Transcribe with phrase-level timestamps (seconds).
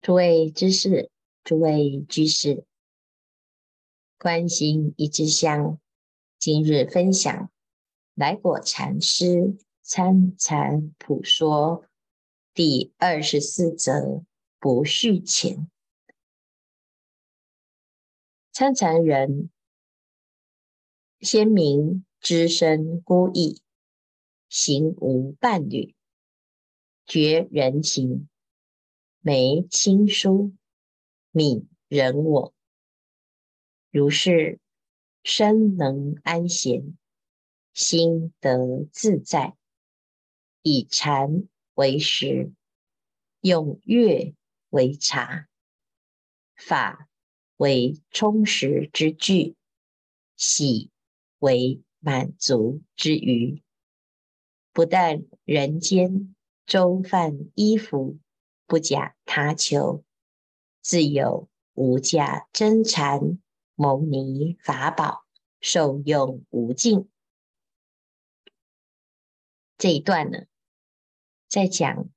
[0.00, 1.10] 诸位知识，
[1.42, 2.64] 诸位居士，
[4.16, 5.78] 观心一支香，
[6.38, 7.50] 今日分享
[8.14, 11.84] 来果禅师参禅普说
[12.54, 14.24] 第二十四则
[14.60, 15.68] 不续前。
[18.52, 19.50] 参禅人，
[21.20, 23.60] 先明只身孤逸，
[24.48, 25.94] 行无伴侣，
[27.04, 28.28] 绝人情。
[29.28, 30.54] 眉清疏，
[31.34, 32.54] 泯人我，
[33.90, 34.58] 如是
[35.22, 36.96] 身能安闲，
[37.74, 39.54] 心得自在。
[40.62, 42.54] 以禅为食，
[43.42, 44.34] 用乐
[44.70, 45.46] 为茶，
[46.56, 47.10] 法
[47.58, 49.56] 为充实之具，
[50.36, 50.90] 喜
[51.38, 53.62] 为满足之余。
[54.72, 56.34] 不但人间
[56.64, 58.18] 粥饭衣服。
[58.68, 60.04] 不假他求，
[60.82, 63.40] 自有无价真禅
[63.74, 65.24] 牟尼法宝，
[65.58, 67.10] 受用无尽。
[69.78, 70.44] 这一段呢，
[71.48, 72.10] 在讲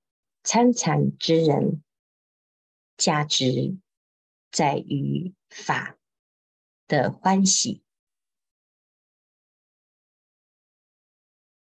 [0.44, 1.82] 参禅之人
[2.98, 3.78] 价值
[4.52, 5.98] 在于法
[6.86, 7.82] 的欢喜，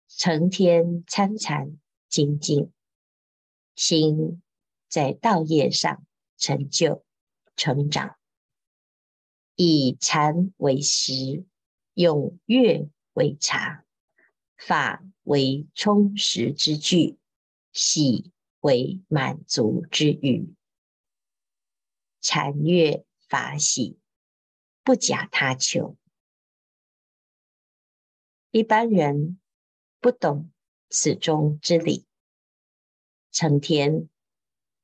[0.07, 2.71] 成天参禅精进
[3.75, 4.41] 心。
[4.89, 6.03] 在道业上
[6.35, 7.05] 成就
[7.55, 8.17] 成长，
[9.55, 11.45] 以禅为食，
[11.93, 13.85] 用乐为茶，
[14.57, 17.19] 法为充实之具，
[17.71, 18.31] 喜
[18.61, 20.53] 为满足之余。
[22.19, 23.99] 禅乐法喜，
[24.83, 25.95] 不假他求。
[28.51, 29.39] 一般人
[29.99, 30.51] 不懂
[30.89, 32.07] 此中之理，
[33.31, 34.09] 成天。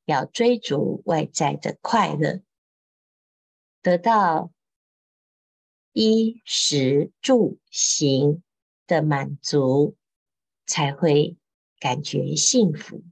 [0.06, 2.42] 要追逐外在的快乐，
[3.82, 4.52] 得到
[5.92, 8.44] 衣食住行
[8.88, 9.98] 的满足，
[10.66, 11.38] 才会
[11.80, 13.04] 感觉幸福。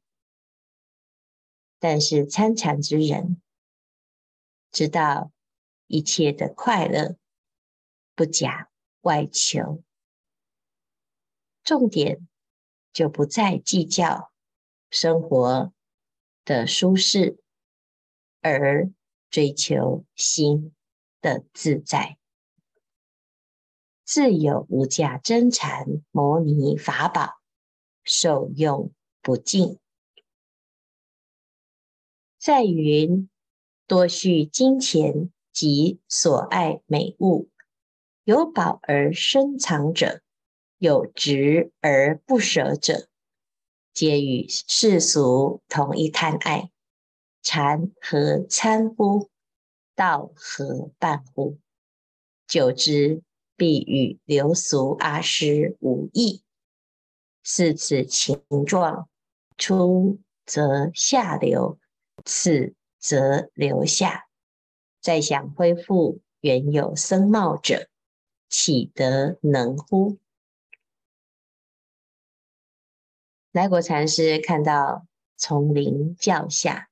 [1.79, 3.41] 但是参禅之人
[4.72, 5.31] 知道
[5.88, 7.17] 一切的快乐
[8.16, 8.69] 不假
[9.01, 9.84] 外求，
[11.63, 12.28] 重点
[12.94, 14.31] 就不再计较
[14.90, 15.73] 生活
[16.45, 17.37] 的舒适，
[18.41, 18.89] 而
[19.29, 20.73] 追求心
[21.21, 22.17] 的自在，
[24.03, 27.39] 自有无价真禅摩尼法宝，
[28.03, 29.79] 受用不尽。
[32.37, 33.29] 再云：
[33.87, 37.49] 多蓄金钱及所爱美物，
[38.25, 40.21] 有宝而深藏者，
[40.77, 43.07] 有执而不舍者。
[43.93, 46.71] 皆与世俗同一贪爱，
[47.43, 49.29] 禅何参乎？
[49.93, 51.59] 道何伴乎？
[52.47, 53.21] 久之，
[53.55, 56.41] 必与流俗阿施无异。
[57.43, 59.07] 是此情状，
[59.57, 61.77] 出则下流，
[62.25, 64.25] 次则流下。
[65.01, 67.87] 再想恢复原有僧貌者，
[68.49, 70.17] 岂得能乎？
[73.53, 75.06] 来果禅师看到
[75.38, 76.90] 丛林教下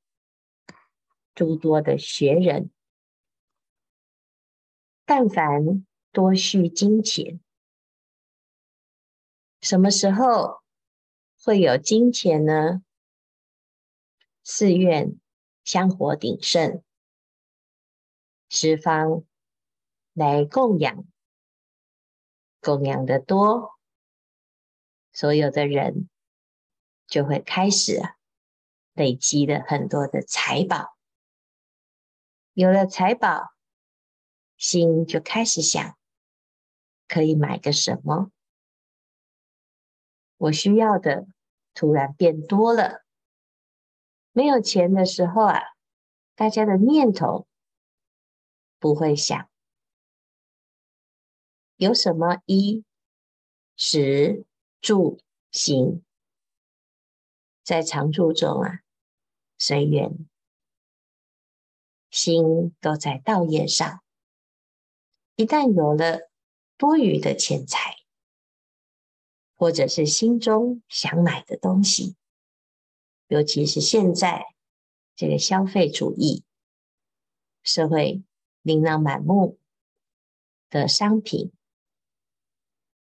[1.33, 2.69] 诸多的学人，
[5.03, 7.39] 但凡多蓄金钱，
[9.59, 10.61] 什么时候
[11.43, 12.83] 会有金钱呢？
[14.43, 15.19] 寺院
[15.63, 16.83] 香火鼎盛，
[18.49, 19.23] 十方
[20.13, 21.07] 来供养，
[22.59, 23.79] 供养的多，
[25.11, 26.07] 所有的人。
[27.11, 28.01] 就会开始
[28.93, 30.97] 累积了很多的财宝，
[32.53, 33.51] 有了财宝，
[34.55, 35.97] 心就开始想，
[37.09, 38.31] 可以买个什么？
[40.37, 41.27] 我需要的
[41.73, 43.03] 突然变多了。
[44.31, 45.59] 没有钱的时候啊，
[46.33, 47.45] 大家的念头
[48.79, 49.49] 不会想
[51.75, 52.85] 有什么衣
[53.75, 54.45] 食
[54.79, 55.19] 住
[55.51, 56.01] 行。
[57.63, 58.81] 在常住中啊，
[59.57, 60.27] 随缘，
[62.09, 64.03] 心都在道业上。
[65.35, 66.31] 一旦有了
[66.75, 67.97] 多余的钱财，
[69.55, 72.15] 或者是心中想买的东西，
[73.27, 74.43] 尤其是现在
[75.15, 76.43] 这个消费主义
[77.61, 78.23] 社会，
[78.63, 79.59] 琳琅满目
[80.69, 81.51] 的商品，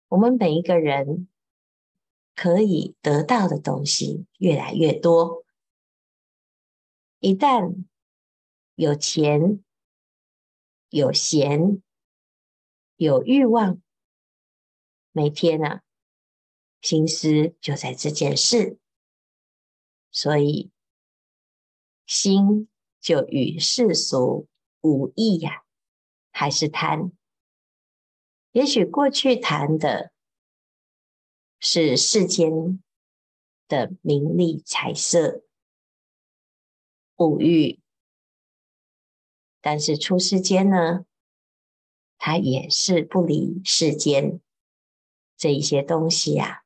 [0.08, 1.28] 我们每一个人。
[2.34, 5.44] 可以得到的东西越来越多，
[7.20, 7.84] 一旦
[8.74, 9.62] 有钱、
[10.88, 11.82] 有闲、
[12.96, 13.80] 有欲望，
[15.12, 15.82] 每天呢、啊，
[16.80, 18.78] 心思就在这件事，
[20.10, 20.70] 所以
[22.04, 22.68] 心
[23.00, 24.48] 就与世俗
[24.80, 25.64] 无异呀，
[26.32, 27.12] 还是贪。
[28.50, 30.12] 也许过去谈的
[31.66, 32.82] 是世间
[33.66, 35.42] 的名利财色
[37.16, 37.80] 物欲，
[39.62, 41.06] 但是出世间呢，
[42.18, 44.42] 他也是不离世间
[45.38, 46.64] 这一些东西呀、啊，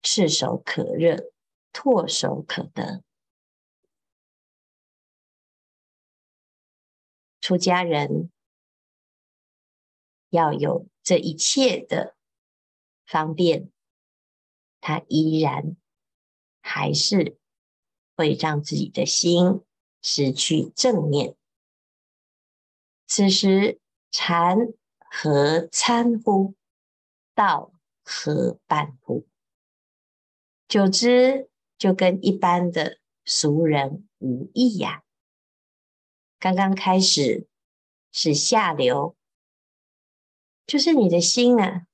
[0.00, 1.32] 炙手可热，
[1.72, 3.02] 唾手可得。
[7.40, 8.30] 出家人。
[10.30, 12.14] 要有这一切的
[13.06, 13.70] 方便，
[14.86, 15.76] 他依然
[16.60, 17.40] 还是
[18.14, 19.62] 会让自己的心
[20.00, 21.34] 失去正念。
[23.08, 23.80] 此时
[24.12, 24.56] 禅
[25.10, 26.54] 何参乎？
[27.34, 27.72] 道
[28.04, 29.26] 何伴乎？
[30.68, 35.02] 久之就跟一般的俗人无异呀。
[36.38, 37.48] 刚刚开始
[38.12, 39.16] 是下流。
[40.64, 41.88] 就是你的心啊，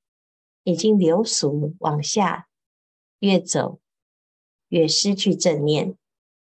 [0.63, 2.51] 已经流俗往下，
[3.23, 3.81] 越走
[4.67, 5.97] 越失去正念，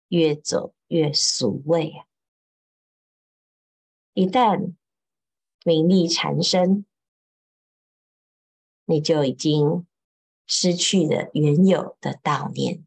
[0.07, 2.07] 越走越俗味啊！
[4.13, 4.75] 一旦
[5.65, 6.87] 名利缠身，
[8.85, 9.85] 你就已经
[10.47, 12.87] 失去了原有的道念，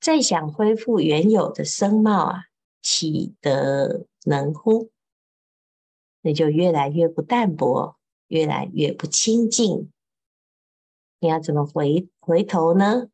[0.00, 2.44] 再想恢复原有的僧貌啊，
[2.80, 4.90] 岂得能乎？
[6.22, 7.98] 那就越来越不淡泊，
[8.28, 9.92] 越来越不清净。
[11.22, 13.10] 你要怎么回回头呢？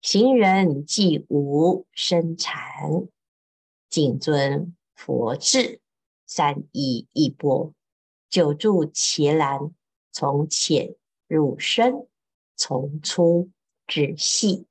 [0.00, 3.06] 行人既无生禅，
[3.88, 5.80] 谨遵佛制，
[6.26, 7.72] 三衣一钵，
[8.28, 9.72] 久住伽蓝，
[10.10, 10.96] 从浅
[11.28, 12.08] 入深，
[12.56, 13.50] 从粗
[13.86, 14.66] 至细，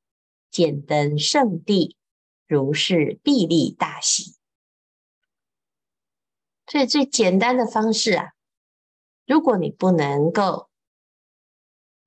[0.52, 1.96] 渐登圣地，
[2.46, 4.36] 如是必利大喜。
[6.68, 8.34] 所以最简单的方式啊，
[9.26, 10.70] 如果你不能够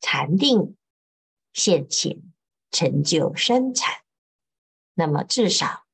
[0.00, 0.76] 禅定
[1.52, 2.22] 现前
[2.70, 4.02] 成就参禅，
[4.94, 5.86] 那么至少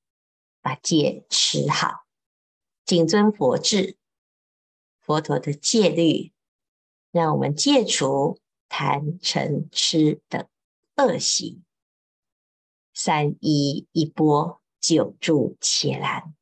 [0.60, 2.04] 把戒持好，
[2.84, 3.96] 谨遵佛制，
[5.00, 6.32] 佛陀的戒律，
[7.10, 10.48] 让我们戒除贪嗔痴的
[10.96, 11.62] 恶习。
[12.92, 16.34] 三衣一钵，久住伽蓝。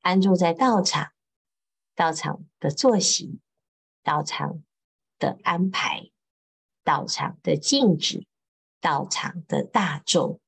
[0.00, 1.12] 安住在道场，
[1.94, 3.40] 道场的作息，
[4.02, 4.62] 道场
[5.18, 6.10] 的安排，
[6.82, 8.26] 道场的静止，
[8.80, 10.40] 道场的大众，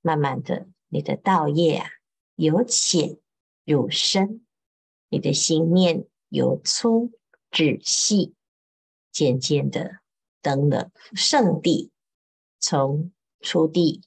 [0.00, 1.90] 慢慢的，你的道业啊，
[2.34, 3.18] 由浅
[3.64, 4.44] 入深，
[5.08, 7.12] 你的心念由粗
[7.50, 8.34] 至细，
[9.10, 10.00] 渐渐的
[10.40, 11.90] 登了圣地，
[12.58, 14.02] 从初地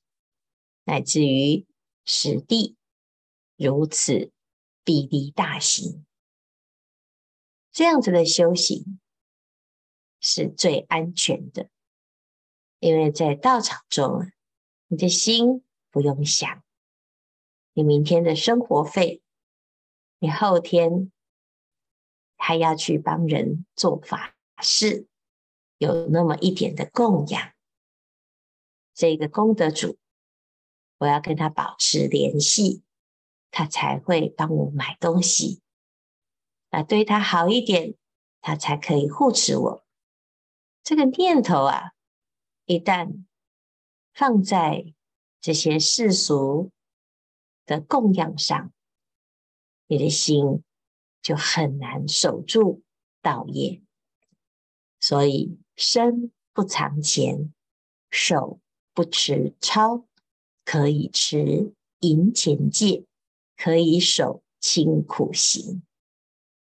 [0.84, 1.66] 乃至于
[2.04, 2.76] 十地。
[3.58, 4.34] 如此
[4.84, 6.06] 必利大行，
[7.72, 9.00] 这样子的修行
[10.26, 11.70] 是最安全的，
[12.80, 14.32] 因为在道场中，
[14.88, 16.64] 你的心不用想，
[17.74, 19.22] 你明天的生活费，
[20.18, 21.12] 你后天
[22.36, 25.06] 还要去帮人做法事，
[25.78, 27.54] 有那么一点的供养，
[28.96, 30.00] 这个功德主，
[30.98, 32.82] 我要跟他保持联系。
[33.52, 35.62] 他才会帮我买东西，
[36.72, 37.96] 啊，对他好一点，
[38.42, 39.85] 他才可以护持我。
[40.86, 41.94] 这个念头啊，
[42.66, 43.26] 一旦
[44.14, 44.94] 放在
[45.42, 46.70] 这些世俗
[47.66, 48.72] 的供养上，
[49.88, 50.64] 你的心
[51.24, 52.84] 就很难守住
[53.24, 53.82] 道业。
[55.00, 57.52] 所以，身不藏钱，
[58.12, 58.60] 手
[58.94, 60.06] 不持钞，
[60.64, 63.06] 可以持银钱戒。
[63.58, 65.82] 可以守清苦行，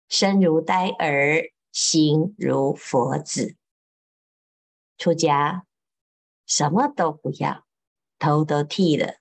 [0.07, 3.55] 身如呆儿，心如佛子。
[5.03, 5.65] 出家
[6.45, 7.67] 什么都不要，
[8.17, 9.17] 头都剃了，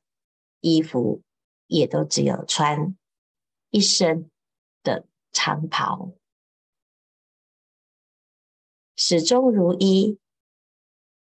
[0.61, 1.25] 衣服
[1.67, 2.97] 也都只有穿
[3.71, 4.31] 一身
[4.85, 6.13] 的长袍，
[8.95, 10.21] 始终如一，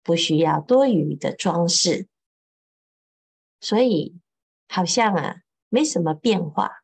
[0.03, 2.09] 不需要多余的装饰。
[3.61, 4.19] 所以，
[4.67, 5.43] 好像啊。
[5.69, 6.83] 没什么变化，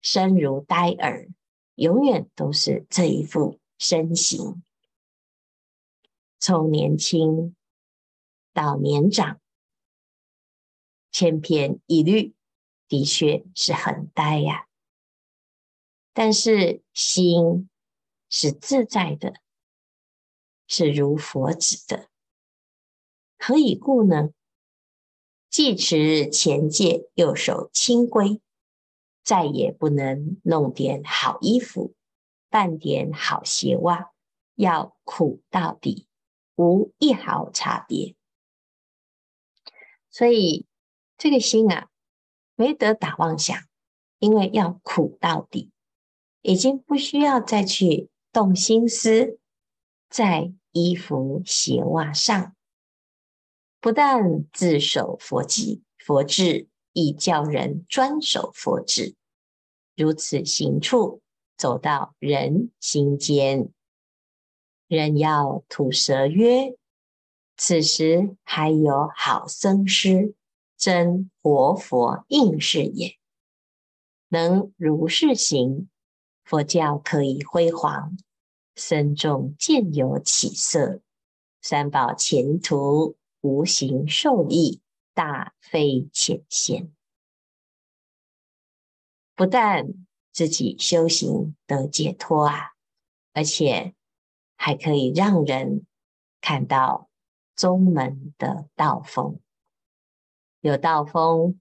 [0.00, 1.28] 身如呆儿，
[1.74, 4.62] 永远都是这一副身形。
[6.40, 7.54] 从年轻
[8.54, 9.38] 到年长，
[11.12, 12.34] 千篇一律，
[12.88, 14.66] 的确是很呆呀。
[16.14, 17.68] 但是心
[18.30, 19.34] 是自在的，
[20.66, 22.08] 是如佛指的。
[23.38, 24.30] 何以故呢？
[25.50, 28.40] 既持前戒，又守清规，
[29.22, 31.94] 再也不能弄点好衣服，
[32.48, 34.10] 半点好鞋袜，
[34.54, 36.06] 要苦到底，
[36.60, 38.14] 无一毫差别。
[40.10, 40.66] 所以
[41.16, 41.88] 这个心啊，
[42.54, 43.56] 没得打妄想，
[44.18, 45.70] 因为要苦到底，
[46.42, 49.38] 已经不需要再去动心思
[50.10, 52.54] 在衣服鞋袜上。
[53.80, 59.14] 不但自守佛己佛智，亦教人专守佛智。
[59.96, 61.22] 如此行处，
[61.56, 63.72] 走到人心间。
[64.90, 66.74] 人要吐舌曰
[67.56, 70.34] ：“此时还有好僧师，
[70.76, 73.16] 真活佛应是也。”
[74.28, 75.88] 能如是行，
[76.42, 78.16] 佛教可以辉煌，
[78.74, 81.00] 僧众渐有起色，
[81.62, 83.16] 三宝前途。
[83.42, 84.82] 无形受益，
[85.14, 86.92] 大非浅显。
[89.34, 89.94] 不但
[90.30, 92.72] 自己修行得解脱啊，
[93.32, 93.94] 而且
[94.62, 95.86] 还可以让人
[96.42, 97.08] 看到
[97.56, 99.40] 宗门的道风。
[100.60, 101.58] 有道风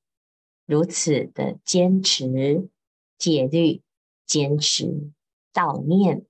[0.65, 2.69] 如此的坚持
[3.17, 3.81] 戒律，
[4.25, 5.13] 坚持
[5.53, 6.25] 道念，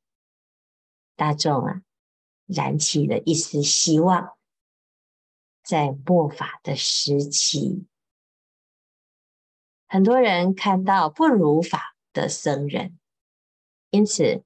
[1.16, 1.82] 大众啊，
[2.46, 4.38] 燃起了一丝希望。
[5.64, 7.88] 在末法的时期，
[9.88, 13.00] 很多人看到不如法的僧人，
[13.90, 14.44] 因此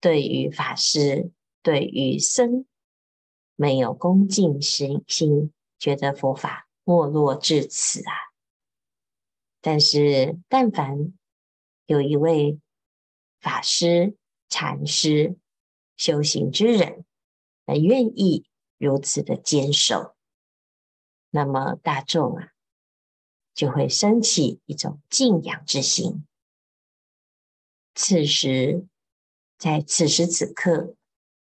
[0.00, 1.30] 对于法师、
[1.62, 2.66] 对于僧
[3.54, 8.12] 没有恭敬心心，觉得佛法没落至此啊。
[9.60, 11.12] 但是，但凡
[11.86, 12.60] 有一位
[13.40, 14.16] 法师、
[14.48, 15.36] 禅师、
[15.96, 17.04] 修行之人，
[17.66, 18.46] 很愿意
[18.78, 20.14] 如此的坚守。
[21.30, 22.52] 那么大众啊，
[23.54, 26.24] 就会升起一种敬仰之心。
[27.94, 28.86] 此时，
[29.58, 30.94] 在此时此刻，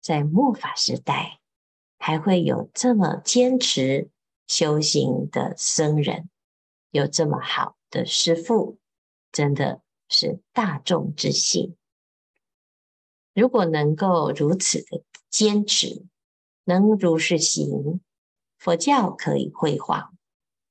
[0.01, 1.41] 在末法时代，
[1.99, 4.11] 还会有这么坚持
[4.47, 6.29] 修行的僧人，
[6.91, 8.79] 有这么好的师父，
[9.31, 11.77] 真的是大众之幸。
[13.33, 16.05] 如果能够如此的坚持，
[16.65, 18.01] 能如是行。
[18.59, 20.15] 佛教可以辉煌，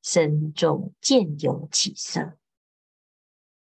[0.02, 2.38] 僧众渐有起色，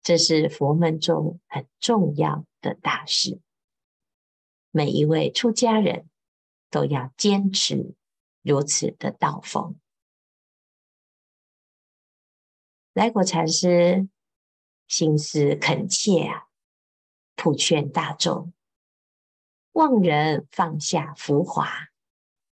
[0.02, 3.40] 这是佛门中很重要的大事。
[4.72, 6.10] 每一位出家人
[6.68, 7.94] 都要坚持
[8.42, 9.78] 如此的道风。
[12.92, 14.08] 来果禅师
[14.88, 16.48] 心思恳切啊，
[17.36, 18.52] 普劝大众：
[19.70, 21.70] 望人放下浮华，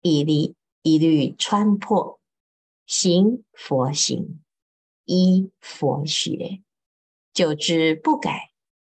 [0.01, 0.57] 一律。
[0.89, 2.21] 一律穿破，
[2.87, 4.41] 行佛行，
[5.05, 6.63] 依佛学，
[7.33, 8.53] 久之不改，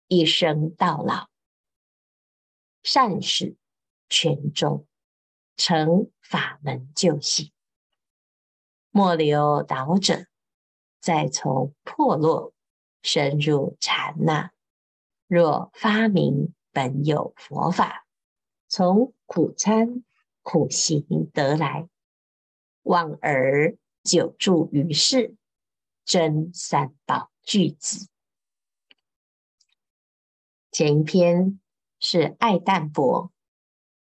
[0.09, 1.31] 一生到老，
[2.87, 3.57] 善始
[4.09, 4.87] 全终，
[5.57, 7.51] 成法门究竟。
[8.91, 10.29] 莫留导者，
[11.01, 12.55] 再从破落，
[13.03, 14.53] 深入禅那。
[15.27, 18.07] 若发明本有佛法，
[18.69, 20.05] 从苦参。
[20.43, 21.89] 苦行得来，
[22.83, 25.35] 望而久住于世，
[26.05, 28.07] 真三宝具足。
[30.71, 31.59] 前一篇
[32.09, 33.33] 是爱淡泊，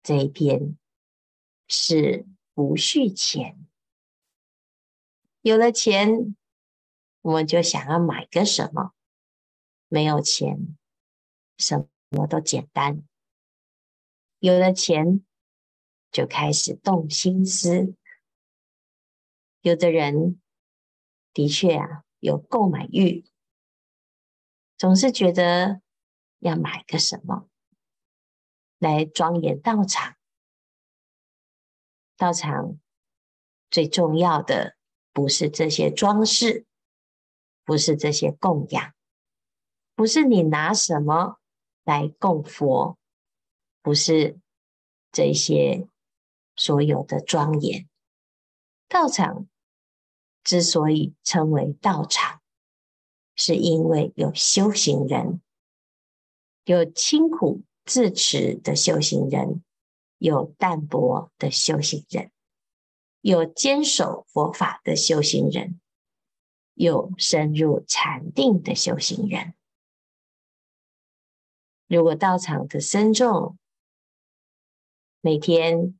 [0.03, 0.77] 这一篇
[1.69, 3.65] 是不续钱。
[5.43, 6.35] 有了钱，
[7.21, 8.95] 我们就想要买个什么；
[9.87, 10.77] 没有钱，
[11.57, 13.07] 什么都简单。
[14.41, 15.25] 有了钱。
[16.11, 17.97] 就开始动心思，
[19.63, 20.41] 有的人
[21.33, 23.25] 的确啊有购买欲，
[24.79, 25.81] 总是觉得
[26.39, 27.49] 要买个什么
[28.85, 30.17] 来庄严道场。
[32.17, 32.79] 道场
[33.71, 34.77] 最重要的
[35.13, 36.67] 不是这些装饰，
[37.65, 38.95] 不是这些供养，
[39.95, 41.41] 不是你拿什么
[41.85, 42.99] 来供佛，
[43.83, 44.39] 不是
[45.11, 45.89] 这些。
[46.57, 47.89] 所有的庄严，
[48.87, 49.49] 道场
[50.45, 52.41] 之所以称为道场，
[53.35, 55.43] 是因为有修行人，
[56.63, 59.63] 有清苦自持的修行人，
[60.19, 62.31] 有淡泊的修行人，
[63.21, 65.81] 有坚守佛法的修行人。
[66.77, 69.55] 有深入禅定的修行人。
[71.87, 73.57] 如果道场的僧众
[75.21, 75.97] 每天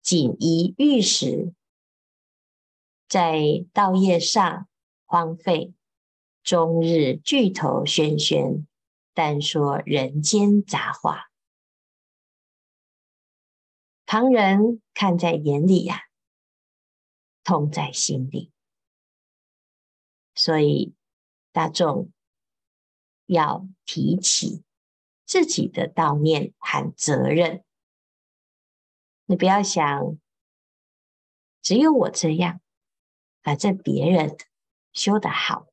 [0.00, 1.52] 锦衣玉食，
[3.08, 4.68] 在道业上
[5.04, 5.74] 荒废，
[6.44, 8.64] 终日聚头喧喧，
[9.14, 11.30] 但说人间杂话，
[14.04, 16.02] 旁人看在眼里呀、
[17.44, 18.50] 痛在心里。
[20.34, 20.94] 所以
[21.52, 22.10] 大众
[23.26, 24.64] 要提起
[25.24, 27.64] 自己的道念和责任。
[29.26, 30.18] 你不要想，
[31.62, 32.60] 只有我这样，
[33.42, 34.36] 反正别人
[34.92, 35.68] 修得好，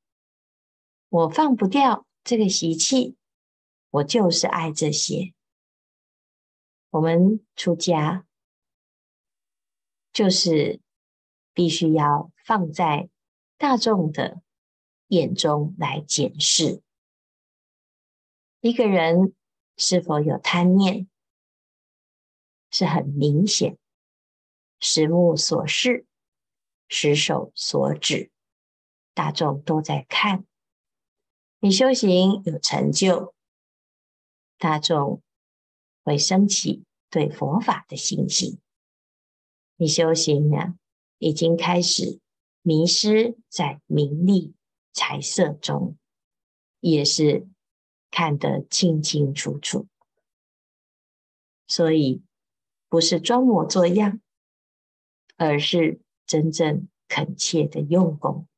[1.09, 3.17] 我放不掉这个习气，
[3.91, 5.33] 我就是爱这些。
[6.89, 8.25] 我们出家
[10.11, 10.81] 就是
[11.53, 13.09] 必须要放在
[13.57, 14.41] 大众的
[15.07, 16.81] 眼中来检视
[18.59, 19.33] 一个人
[19.77, 21.07] 是否有贪念。
[22.73, 23.77] 是很明显，
[24.79, 26.05] 十目所视，
[26.87, 28.31] 十手所指，
[29.13, 30.45] 大众都在看。
[31.59, 33.35] 你修行有成就，
[34.61, 35.23] 大众
[36.03, 38.59] 会升起对佛法的信心。
[39.75, 40.75] 你修行呢，
[41.17, 42.19] 已经开始
[42.61, 44.53] 迷失在名利
[44.93, 45.97] 财色中，
[46.79, 47.47] 也是
[48.11, 49.87] 看得清清楚楚。
[51.67, 52.21] 所以。
[52.91, 54.19] 不是装模作样，
[55.37, 58.49] 而是真正恳切的用功，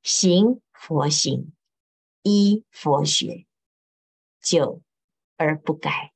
[0.00, 1.52] 行佛行，
[2.22, 3.44] 依佛学，
[4.40, 4.80] 久
[5.36, 6.12] 而不改。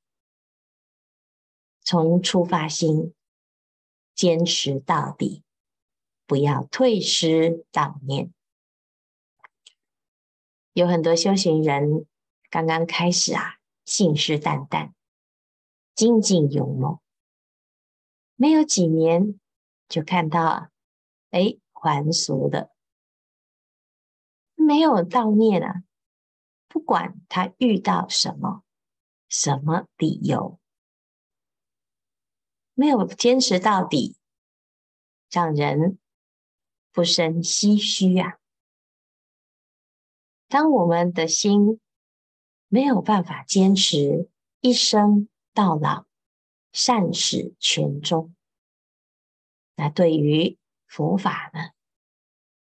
[1.83, 3.15] 从出发心
[4.15, 5.43] 坚持到底，
[6.27, 8.33] 不要退失道念。
[10.73, 12.07] 有很多修行人
[12.49, 14.93] 刚刚开始啊，信誓旦旦。
[15.95, 16.99] 精进勇猛，
[18.37, 19.39] 没有几年
[19.87, 20.71] 就看到啊，
[21.31, 22.71] 哎，还俗的，
[24.55, 25.83] 没有道念啊。
[26.69, 28.63] 不管他遇到什么
[29.31, 30.61] 什么理由，
[32.75, 34.19] 没有坚持到底，
[35.31, 35.99] 让人
[36.93, 38.37] 不胜唏嘘啊。
[40.49, 41.81] 当我们的心
[42.69, 44.29] 没有办法坚持
[44.61, 45.27] 一生。
[45.53, 46.07] 到老，
[46.71, 48.35] 善始全终。
[49.75, 51.73] 那对于佛法呢，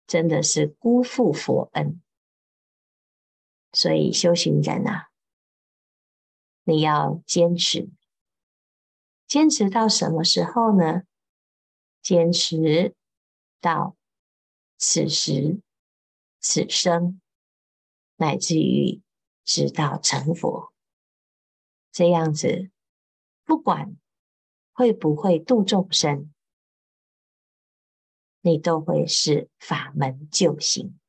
[0.07, 2.01] 真的是辜负佛恩。
[3.73, 5.08] 所以修行人啊，
[6.69, 7.89] 你要坚持，
[9.25, 11.01] 坚持到什么时候呢？
[11.99, 12.95] 坚持
[13.59, 13.97] 到
[14.77, 15.61] 此时
[16.39, 17.19] 此生，
[18.17, 19.01] 乃至于
[19.43, 20.71] 直到成佛。
[21.91, 22.69] 这样子，
[23.43, 23.97] 不管
[24.71, 26.31] 会不会度众生，
[28.41, 30.99] 你都会是法门救行，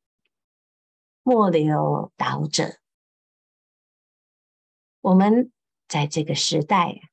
[1.22, 2.79] 末流导者。
[5.00, 5.52] 我们
[5.88, 7.10] 在这个时代，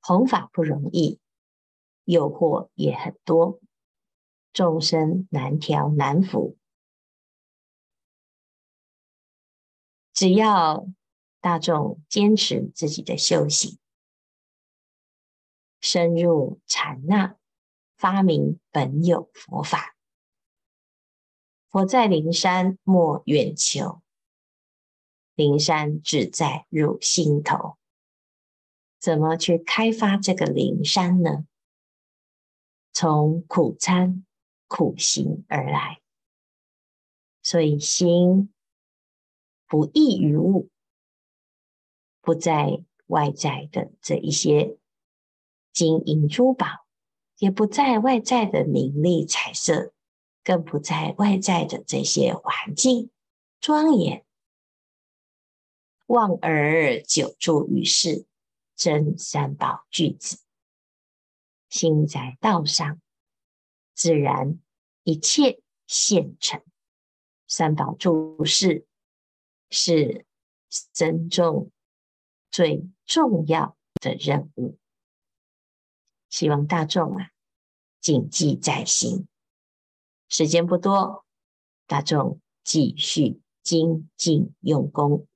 [0.00, 1.20] 弘法不容易，
[2.04, 3.60] 诱惑也很多，
[4.52, 6.56] 众生难调难伏，
[10.12, 10.86] 只要。
[11.44, 13.80] 大众坚持自己的修行，
[15.80, 17.36] 深入禅那，
[17.96, 19.96] 发明本有佛法。
[21.68, 24.04] 佛在灵山莫远求，
[25.34, 27.76] 灵山只在汝心头。
[28.98, 31.46] 怎么去开发这个灵山呢？
[32.92, 34.24] 从苦参
[34.68, 36.00] 苦行而来，
[37.42, 38.52] 所以心
[39.66, 40.68] 不异于物。
[42.20, 44.78] 不在外在的这一些
[45.72, 46.66] 金银珠宝，
[47.38, 49.92] 也不在外在的名利财色，
[50.44, 53.10] 更不在外在的这些环境
[53.60, 54.24] 庄严。
[56.12, 58.26] 望而久住于世，
[58.76, 60.36] 真三宝具足，
[61.70, 63.00] 心在道上，
[63.94, 64.60] 自然
[65.04, 66.62] 一切现成。
[67.48, 68.86] 三宝住世
[69.70, 70.26] 是
[70.68, 71.72] 僧众。
[72.50, 74.76] 最重要的任务，
[76.28, 77.30] 希望大众啊
[78.02, 79.26] 谨记在心。
[80.28, 81.24] 时间不多，
[81.86, 85.26] 大众继续精进用功。